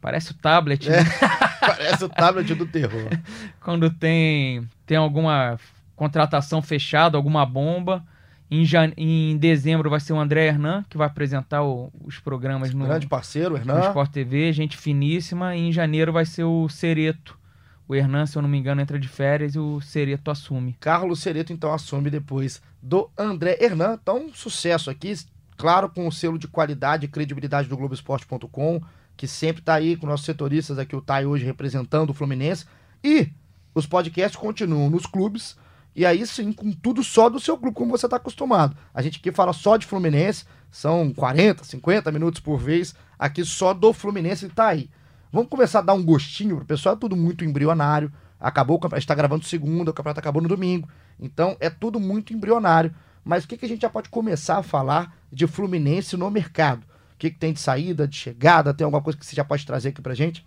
[0.00, 0.98] Parece o tablet, né?
[1.60, 3.08] Parece o tablet do terror.
[3.60, 5.58] quando tem, tem alguma
[5.94, 8.04] contratação fechada, alguma bomba.
[8.50, 8.92] Em, jan...
[8.96, 13.06] em dezembro vai ser o André Hernan, que vai apresentar o- os programas no, Grande
[13.06, 13.88] parceiro, no Hernan.
[13.88, 15.54] Sport TV, gente finíssima.
[15.54, 17.38] E em janeiro vai ser o Cereto.
[17.86, 20.76] O Hernan, se eu não me engano, entra de férias e o Cereto assume.
[20.80, 23.98] Carlos Cereto, então, assume depois do André Hernan.
[24.00, 25.12] Então, um sucesso aqui,
[25.56, 28.80] claro, com o selo de qualidade e credibilidade do Globoesporte.com,
[29.20, 32.64] que sempre tá aí com nossos setoristas aqui, o Thay hoje representando o Fluminense.
[33.04, 33.28] E
[33.74, 35.58] os podcasts continuam nos clubes,
[35.94, 38.74] e aí sim, com tudo só do seu clube, como você tá acostumado.
[38.94, 43.74] A gente aqui fala só de Fluminense, são 40, 50 minutos por vez, aqui só
[43.74, 44.88] do Fluminense e tá aí.
[45.30, 48.10] Vamos começar a dar um gostinho pro pessoal, é tudo muito embrionário.
[48.40, 50.88] Acabou o campeonato, a gente tá gravando segunda, o campeonato acabou no domingo.
[51.18, 52.94] Então é tudo muito embrionário.
[53.22, 56.88] Mas o que, que a gente já pode começar a falar de Fluminense no mercado?
[57.20, 58.72] Que, que tem de saída, de chegada?
[58.72, 60.44] Tem alguma coisa que você já pode trazer aqui pra gente?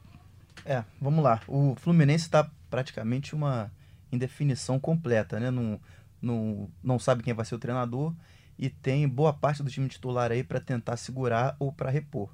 [0.65, 1.39] É, vamos lá.
[1.47, 3.71] O Fluminense está praticamente uma
[4.12, 5.51] indefinição completa, né?
[5.51, 5.79] Não,
[6.19, 8.12] não, não sabe quem vai ser o treinador
[8.57, 12.29] e tem boa parte do time titular aí para tentar segurar ou para repor.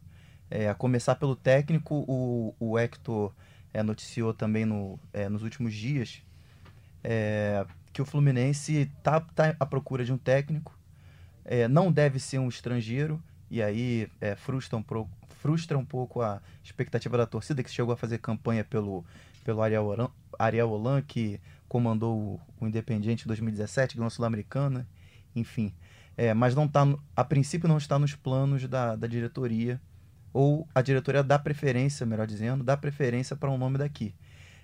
[0.50, 3.34] É, a começar pelo técnico, o, o Hector
[3.74, 6.22] é, noticiou também no, é, nos últimos dias
[7.04, 10.78] é, que o Fluminense está tá à procura de um técnico,
[11.44, 15.10] é, não deve ser um estrangeiro, e aí é, frustra, um pro-
[15.40, 19.04] frustra um pouco a expectativa da torcida, que chegou a fazer campanha pelo,
[19.44, 24.88] pelo Ariel, Holan, Ariel Holan, que comandou o, o Independiente em 2017, ganhou Sul-Americana,
[25.36, 25.74] enfim.
[26.18, 26.86] É, mas não tá,
[27.16, 29.80] a princípio não está nos planos da, da diretoria,
[30.34, 34.14] ou a diretoria dá preferência, melhor dizendo, dá preferência para um nome daqui.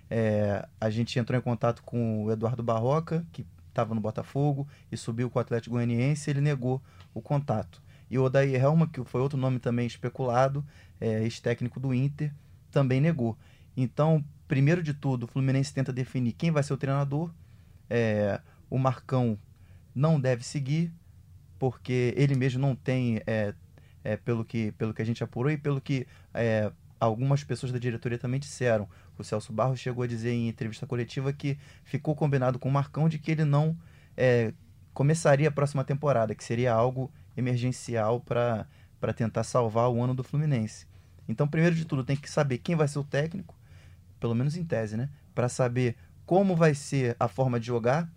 [0.08, 4.96] É, a gente entrou em contato com o Eduardo Barroca, que estava no Botafogo e
[4.96, 6.80] subiu com o Atlético Goianiense, ele negou
[7.12, 7.82] o contato.
[8.10, 10.64] E o Odair Helma, que foi outro nome também especulado,
[11.00, 12.32] é, ex-técnico do Inter,
[12.70, 13.36] também negou.
[13.76, 17.32] Então, primeiro de tudo, o Fluminense tenta definir quem vai ser o treinador.
[17.90, 18.40] É,
[18.70, 19.38] o Marcão
[19.94, 20.92] não deve seguir,
[21.58, 23.54] porque ele mesmo não tem, é,
[24.04, 27.78] é, pelo, que, pelo que a gente apurou e pelo que é, algumas pessoas da
[27.78, 28.88] diretoria também disseram.
[29.18, 33.08] O Celso Barros chegou a dizer em entrevista coletiva que ficou combinado com o Marcão
[33.08, 33.76] de que ele não
[34.16, 34.52] é,
[34.92, 38.66] começaria a próxima temporada, que seria algo emergencial para
[39.14, 40.86] tentar salvar o ano do Fluminense.
[41.28, 43.54] Então, primeiro de tudo, tem que saber quem vai ser o técnico,
[44.20, 45.08] pelo menos em tese, né?
[45.34, 48.08] Para saber como vai ser a forma de jogar,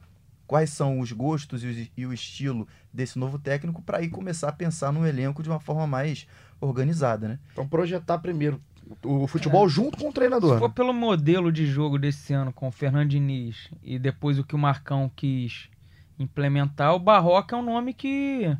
[0.47, 4.49] quais são os gostos e o, e o estilo desse novo técnico, para aí começar
[4.49, 6.27] a pensar no elenco de uma forma mais
[6.59, 7.39] organizada, né?
[7.51, 8.59] Então projetar primeiro
[9.03, 10.53] o futebol junto com o treinador.
[10.53, 14.43] Se for pelo modelo de jogo desse ano com o Fernando Diniz e depois o
[14.43, 15.69] que o Marcão quis
[16.17, 18.57] implementar, o Barroca é um nome que,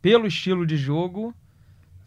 [0.00, 1.34] pelo estilo de jogo,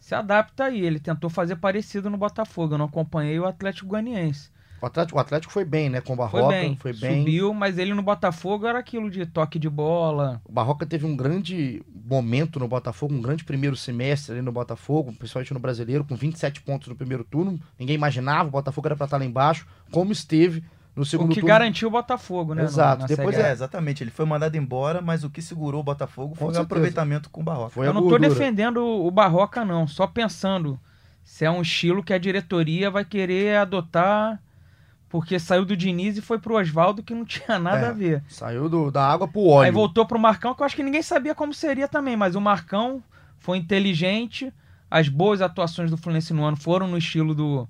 [0.00, 0.80] se adapta aí.
[0.80, 2.74] Ele tentou fazer parecido no Botafogo.
[2.74, 4.50] Eu não acompanhei o Atlético Goianiense.
[4.80, 6.00] O Atlético, o Atlético foi bem, né?
[6.00, 7.20] Com o Foi Barroca, bem, foi bem.
[7.20, 10.42] subiu, mas ele no Botafogo era aquilo de toque de bola.
[10.44, 15.12] O Barroca teve um grande momento no Botafogo, um grande primeiro semestre ali no Botafogo,
[15.12, 17.60] principalmente no brasileiro, com 27 pontos no primeiro turno.
[17.78, 21.36] Ninguém imaginava, o Botafogo era pra estar lá embaixo, como esteve no O segundo que
[21.40, 21.48] turno.
[21.48, 22.64] garantiu o Botafogo, né?
[22.64, 23.50] Exato, na depois Série A.
[23.50, 24.02] É, exatamente.
[24.04, 26.62] Ele foi mandado embora, mas o que segurou o Botafogo foi Com o certeza.
[26.62, 27.70] aproveitamento com o Barroca.
[27.70, 28.28] Foi Eu não tô gordura.
[28.30, 29.86] defendendo o Barroca, não.
[29.86, 30.78] Só pensando
[31.24, 34.40] se é um estilo que a diretoria vai querer adotar
[35.08, 37.88] porque saiu do Diniz e foi pro Oswaldo, que não tinha nada É.
[37.88, 38.22] a ver.
[38.28, 39.66] Saiu do- da água pro óleo.
[39.66, 42.40] Aí voltou pro Marcão, que eu acho que ninguém sabia como seria também, mas o
[42.40, 43.02] Marcão
[43.38, 44.52] foi inteligente.
[44.90, 47.66] As boas atuações do Fluminense no ano foram no estilo do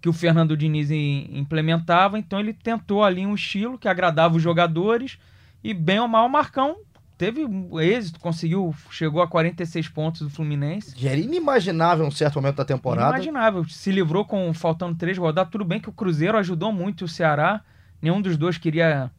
[0.00, 4.42] que o Fernando Diniz im- implementava, então ele tentou ali um estilo que agradava os
[4.42, 5.18] jogadores
[5.62, 6.76] e bem ou mal o Marcão
[7.16, 7.44] teve
[7.80, 10.94] êxito, conseguiu, chegou a 46 pontos do Fluminense.
[10.96, 13.08] Já era inimaginável um certo momento da temporada.
[13.08, 13.64] Inimaginável.
[13.68, 15.50] Se livrou com faltando três rodadas.
[15.50, 17.60] Tudo bem que o Cruzeiro ajudou muito o Ceará.
[18.00, 19.10] Nenhum dos dois queria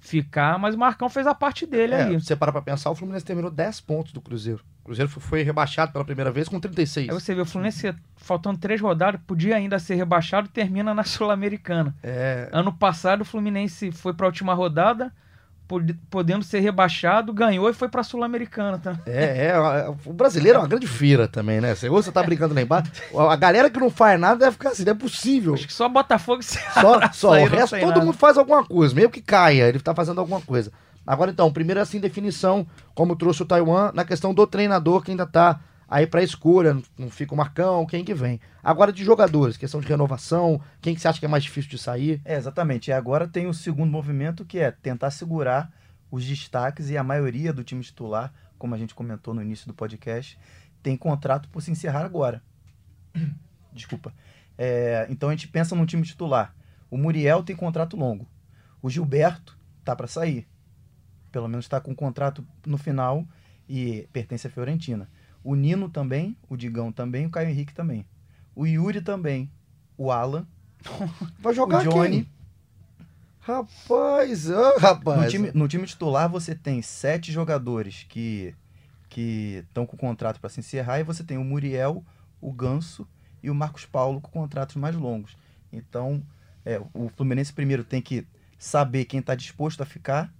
[0.00, 2.20] ficar, mas o Marcão fez a parte dele É, ali.
[2.20, 4.62] se você parar pra pensar, o Fluminense terminou 10 pontos do Cruzeiro.
[4.82, 7.08] O Cruzeiro foi- foi rebaixado pela primeira vez com 36.
[7.08, 11.02] Aí você vê o Fluminense faltando três rodadas, podia ainda ser rebaixado e termina na
[11.04, 11.94] Sul-Americana.
[12.02, 15.12] É, Ano passado o Fluminense foi pra última rodada,
[15.68, 18.98] pod- podendo ser rebaixado, ganhou e foi pra Sul-Americana, tá?
[19.06, 21.74] é, é, o brasileiro é uma grande feira também, né?
[21.74, 24.70] Você, ou você tá brincando lá embaixo, a galera que não faz nada deve ficar
[24.70, 25.54] assim, não é possível.
[25.54, 28.00] Acho que só Botafogo e Só, Ceará só o resto todo nada.
[28.04, 30.72] mundo faz alguma coisa, mesmo que caia, ele tá fazendo alguma coisa.
[31.06, 35.26] Agora então, primeiro assim, definição, como trouxe o Taiwan, na questão do treinador que ainda
[35.26, 38.38] tá aí pra escolha, não- fica o Marcão, quem que vem.
[38.62, 41.78] Agora de jogadores, questão de renovação, quem que você acha que é mais difícil de
[41.78, 42.20] sair?
[42.24, 42.88] É, exatamente.
[42.88, 45.72] E agora tem o segundo movimento que é tentar segurar
[46.10, 49.74] os destaques e a maioria do time titular, como a gente comentou no início do
[49.74, 50.38] podcast,
[50.82, 52.42] tem contrato por se encerrar agora.
[53.72, 54.12] Desculpa.
[54.56, 56.54] É, então a gente pensa no time titular.
[56.90, 58.26] O Muriel tem contrato longo.
[58.82, 60.46] O Gilberto tá para sair.
[61.30, 63.26] Pelo menos está com contrato no final
[63.68, 65.08] e pertence à Fiorentina.
[65.48, 68.04] O Nino também, o Digão também, o Caio Henrique também.
[68.54, 69.50] O Yuri também.
[69.96, 70.46] O Alan,
[71.40, 72.24] Vai jogar o Johnny.
[72.24, 72.30] quem?
[73.40, 75.22] Rapaz, ô, rapaz.
[75.22, 78.54] No time, no time titular você tem sete jogadores que
[79.08, 82.04] que estão com contrato para se encerrar e você tem o Muriel,
[82.42, 83.08] o Ganso
[83.42, 85.34] e o Marcos Paulo com contratos mais longos.
[85.72, 86.22] Então,
[86.62, 88.26] é, o Fluminense primeiro tem que
[88.58, 90.30] saber quem está disposto a ficar,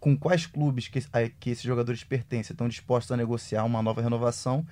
[0.00, 4.00] com quais clubes que, a- que esses jogadores pertencem estão dispostos a negociar uma nova
[4.00, 4.64] renovação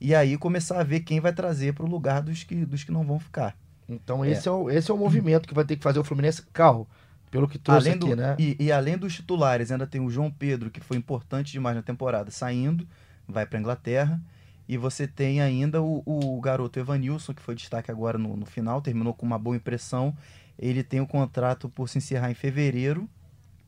[0.00, 2.90] e aí começar a ver quem vai trazer para o lugar dos que, dos que
[2.92, 3.56] não vão ficar.
[3.88, 4.50] Então esse é.
[4.50, 6.88] o, esse é o movimento que vai ter que fazer o Fluminense carro,
[7.30, 8.36] pelo que trouxe além aqui, do, né?
[8.38, 11.82] e, e além dos titulares, ainda tem o João Pedro, que foi importante demais na
[11.82, 12.86] temporada, saindo,
[13.28, 14.20] vai para Inglaterra.
[14.68, 18.80] E você tem ainda o, o garoto Evanilson, que foi destaque agora no, no final,
[18.80, 20.16] terminou com uma boa impressão.
[20.58, 23.08] Ele tem o contrato por se encerrar em fevereiro,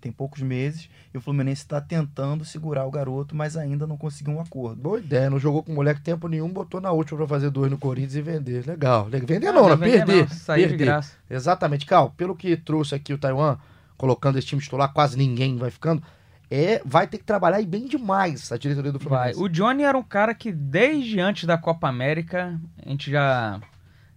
[0.05, 4.35] tem poucos meses, e o Fluminense está tentando segurar o garoto, mas ainda não conseguiu
[4.35, 4.83] um acordo.
[4.83, 7.79] Boa ideia, não jogou com moleque tempo nenhum, botou na última pra fazer dois no
[7.79, 8.67] Corinthians e vender.
[8.67, 9.07] Legal.
[9.07, 9.69] Vender não, Ah, né?
[9.71, 10.17] não Perder.
[10.21, 11.17] não, Saiu de graça.
[11.31, 12.11] Exatamente, Cal.
[12.11, 13.57] Pelo que trouxe aqui o Taiwan,
[13.97, 16.03] colocando esse time titular, quase ninguém vai ficando.
[16.51, 19.33] É, vai ter que trabalhar e bem demais a diretoria do Vai.
[19.33, 19.41] Fluminense.
[19.43, 23.59] O Johnny era um cara que desde antes da Copa América a gente já,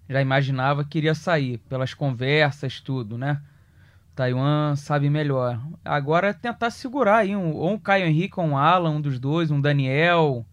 [0.10, 3.40] já imaginava que iria sair, pelas conversas, tudo, né?
[4.18, 5.60] Taiwan sabe melhor.
[5.86, 9.20] Agora é tentar segurar aí, um, ou um Caio Henrique, ou um Alan, um dos
[9.20, 10.44] dois, um Daniel.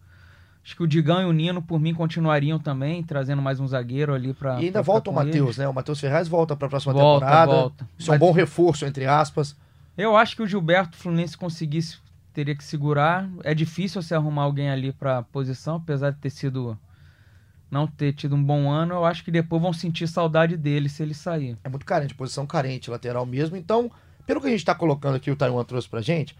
[0.63, 4.13] Acho que o Digão e o Nino, por mim, continuariam também, trazendo mais um zagueiro
[4.13, 4.53] ali pra.
[4.61, 5.67] E ainda pra volta o Matheus, né?
[5.67, 7.51] O Matheus Ferraz volta pra próxima Volta, temporada.
[7.51, 7.89] volta.
[7.97, 9.55] Isso é um Mas- bom reforço, entre aspas.
[9.97, 11.97] Eu acho que o Gilberto Fluminense conseguisse,
[12.33, 13.27] teria que segurar.
[13.43, 16.77] É difícil você arrumar alguém ali pra posição, apesar de ter sido.
[17.75, 21.03] Não ter tido um bom ano, eu acho que depois vão sentir saudade dele se
[21.03, 21.57] ele sair.
[21.61, 23.57] É muito carente, posição carente, lateral mesmo.
[23.57, 23.91] Então,
[24.25, 26.37] pelo que a gente tá colocando aqui, o Taiwan trouxe pra gente,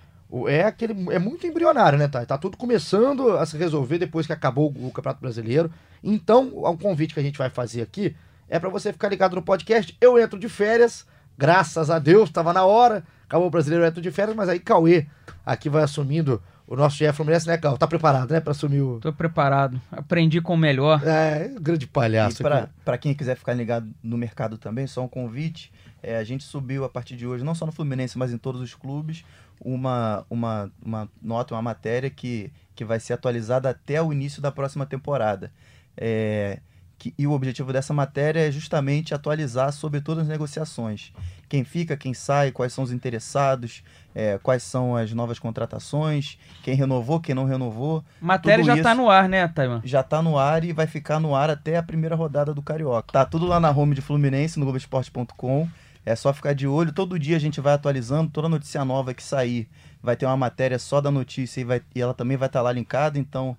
[0.47, 0.93] é aquele.
[1.11, 2.25] É muito embrionário, né, Thay?
[2.25, 5.69] Tá tudo começando a se resolver depois que acabou o, Campeonato Brasileiro.
[6.01, 8.15] Então, o convite que a gente vai fazer aqui
[8.47, 9.93] é pra você ficar ligado no podcast.
[9.99, 11.05] Eu entro de férias,
[11.37, 13.03] graças a Deus, tava na hora.
[13.25, 15.05] Acabou o brasileiro, eu entro de férias, mas aí Cauê
[15.45, 17.77] aqui vai assumindo o nosso chefe Fluminense, né, Cauê?
[17.77, 18.99] Tá preparado, né, pra assumir o.
[18.99, 19.79] Tô preparado.
[19.91, 21.01] Aprendi com o melhor.
[21.05, 22.41] É, grande palhaço.
[22.41, 22.69] E aqui.
[22.83, 25.71] para quem quiser ficar ligado no mercado também, só um convite.
[26.01, 28.61] é, a gente subiu a partir de hoje, não só no Fluminense, mas em todos
[28.61, 29.23] os clubes,
[29.59, 34.51] uma, uma, uma nota, uma matéria que, que vai ser atualizada até o início da
[34.51, 35.51] próxima temporada.
[35.97, 36.59] É,
[36.97, 41.11] que, e o objetivo dessa matéria é justamente atualizar sobre todas as negociações.
[41.49, 43.83] Quem fica, quem sai, quais são os interessados,
[44.15, 49.01] é, quais são as novas contratações, quem renovou, quem não renovou Matéria já tá isso-
[49.01, 49.81] no ar, né, Taiwan?
[49.83, 53.11] já tá no ar e vai ficar no ar até a primeira rodada do Carioca.
[53.11, 55.67] Tá tudo lá na home de Fluminense, no Globoesporte.com.
[56.05, 56.91] É só ficar de olho.
[56.93, 58.29] Todo dia a gente vai atualizando.
[58.31, 59.67] Toda notícia nova que sair
[60.03, 62.71] vai ter uma matéria só da notícia e, vai- e ela também vai estar lá
[62.71, 63.17] linkada.
[63.17, 63.57] Então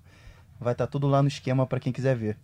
[0.59, 2.37] vai estar tudo lá no esquema para quem quiser ver.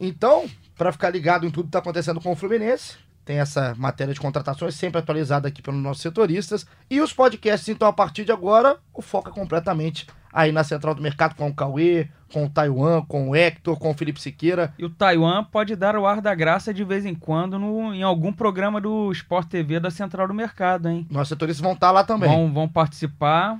[0.00, 4.14] Então, pra ficar ligado em tudo que tá acontecendo com o Fluminense, tem essa matéria
[4.14, 6.66] de contratações sempre atualizada aqui pelos nossos setoristas.
[6.88, 10.94] E os podcasts, então, a partir de agora, o foco é completamente aí na Central
[10.94, 14.72] do Mercado com o Cauê, com o Taiwan, com o Hector, com o Felipe Siqueira.
[14.78, 18.02] E o Taiwan pode dar o ar da graça de vez em quando no, em
[18.02, 21.06] algum programa do Sport TV da Central do Mercado, hein?
[21.10, 22.30] Nossos setoristas vão estar lá também.
[22.30, 23.58] Vão, vão participar.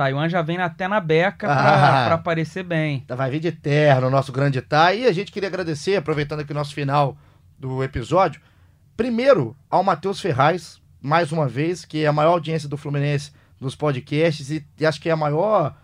[0.00, 1.54] Taiwan já vem até na beca Ah.
[1.56, 3.04] pra, pra aparecer bem.
[3.06, 5.00] Vai vir de terno o nosso grande Tai.
[5.00, 7.18] E a gente queria agradecer, aproveitando aqui o nosso final
[7.58, 8.40] do episódio,
[8.96, 13.74] primeiro ao Matheus Ferraz, mais uma vez, que é a maior audiência do Fluminense nos
[13.74, 15.74] podcasts e, e acho que é a maior.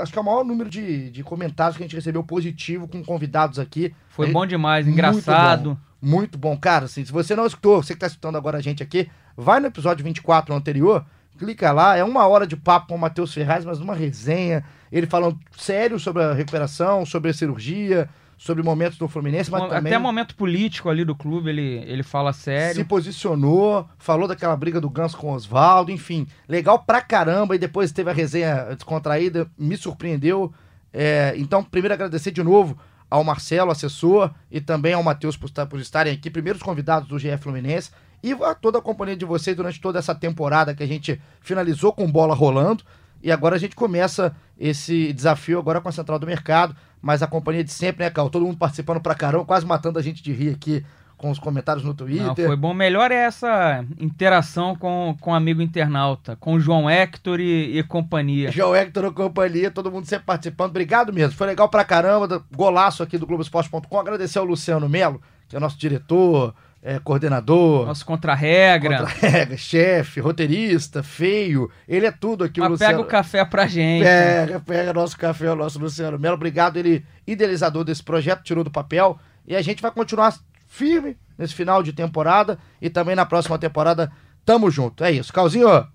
[0.00, 3.02] Acho que é o maior número de, de comentários que a gente recebeu positivo com
[3.04, 3.92] convidados aqui.
[4.08, 5.76] Foi gente- bom demais, Muito engraçado.
[6.00, 6.84] Muito bom, cara.
[6.86, 9.66] Assim, se você não escutou, você que está escutando agora a gente aqui, vai no
[9.66, 11.04] episódio 24 anterior,
[11.44, 14.64] clica lá, é uma hora de papo com o Matheus Ferraz, mas uma resenha.
[14.90, 19.92] Ele falando sério sobre a recuperação, sobre a cirurgia, sobre momentos do Fluminense, mas também
[19.92, 22.76] Até momento político ali do clube ele, ele fala sério.
[22.76, 27.54] se posicionou, falou daquela briga do Ganso com o Oswaldo, enfim, legal pra caramba.
[27.54, 30.52] E depois teve a resenha descontraída, me surpreendeu.
[30.92, 32.78] É, então, primeiro agradecer de novo
[33.10, 37.38] ao Marcelo, assessor, e também ao Matheus por, por estarem aqui, primeiros convidados do GF
[37.38, 37.90] Fluminense,
[38.24, 41.92] e a toda a companhia de vocês durante toda essa temporada que a gente finalizou
[41.92, 42.82] com bola rolando.
[43.22, 47.26] E agora a gente começa esse desafio agora com a Central do Mercado, mas a
[47.26, 48.30] companhia de sempre, né, Cal?
[48.30, 50.82] Todo mundo participando pra caramba, quase matando a gente de rir aqui
[51.18, 52.26] com os comentários no Twitter.
[52.26, 52.72] Não, foi bom.
[52.72, 58.50] Melhor é essa interação com, o amigo internauta, com o João Hector e, e companhia.
[58.50, 60.70] João Hector e companhia, todo mundo sempre participando.
[60.70, 61.36] Obrigado mesmo.
[61.36, 62.42] Foi legal pra caramba.
[62.54, 63.98] Golaço aqui do Globoesporte.com.
[63.98, 66.54] Agradecer ao Luciano Melo, que é nosso diretor,
[66.86, 68.98] é, coordenador, Nosso contra-regra.
[68.98, 71.70] contra-regra, chefe, roteirista, feio.
[71.88, 72.92] Ele é tudo aqui, o Mas Luciano.
[72.92, 74.04] pega o café pra gente.
[74.04, 76.34] Pega, pega nosso café, o nosso Luciano Melo.
[76.34, 79.18] Obrigado, ele idealizador desse projeto, tirou do papel.
[79.46, 80.36] E a gente vai continuar
[80.68, 84.12] firme nesse final de temporada e também na próxima temporada.
[84.44, 85.02] Tamo junto.
[85.02, 85.32] É isso.
[85.32, 85.86] Calzinho,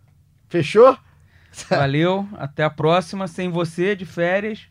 [0.48, 0.98] fechou?
[1.70, 3.28] Valeu, até a próxima.
[3.28, 4.62] Sem você, de férias,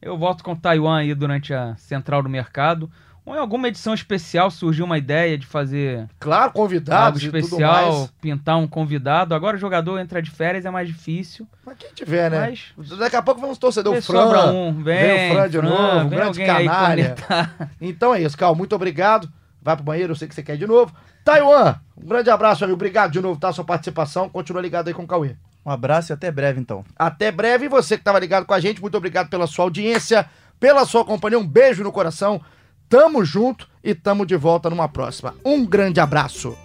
[0.00, 2.90] eu volto com Taiwan aí durante a Central do Mercado.
[3.26, 7.38] Ou em alguma edição especial surgiu uma ideia de fazer Claro, algo convidados e tudo
[7.38, 8.10] especial, mais.
[8.20, 9.34] pintar um convidado.
[9.34, 11.44] Agora o jogador entra de férias é mais difícil.
[11.66, 12.54] Mas quem tiver, né?
[12.76, 14.00] Mas- Daqui a pouco vamos torcer o Fran.
[14.00, 17.14] sobra um, vem, vem o Fran de Fran, novo, um vem grande canalha.
[17.80, 18.54] Então é isso, Cal.
[18.54, 19.28] Muito obrigado.
[19.60, 20.94] Vai pro banheiro, eu sei que você quer de novo.
[21.24, 22.76] Taiwan, um grande abraço, amigo.
[22.76, 23.52] Obrigado de novo, tá?
[23.52, 24.28] Sua participação.
[24.28, 25.34] Continua ligado aí com o Cauê.
[25.64, 26.84] Um abraço e até breve, então.
[26.96, 27.64] Até breve.
[27.64, 30.24] E você que estava ligado com a gente, muito obrigado pela sua audiência,
[30.60, 31.36] pela sua companhia.
[31.40, 32.40] Um beijo no coração.
[32.88, 35.34] Tamo junto e tamo de volta numa próxima.
[35.44, 36.56] Um grande abraço.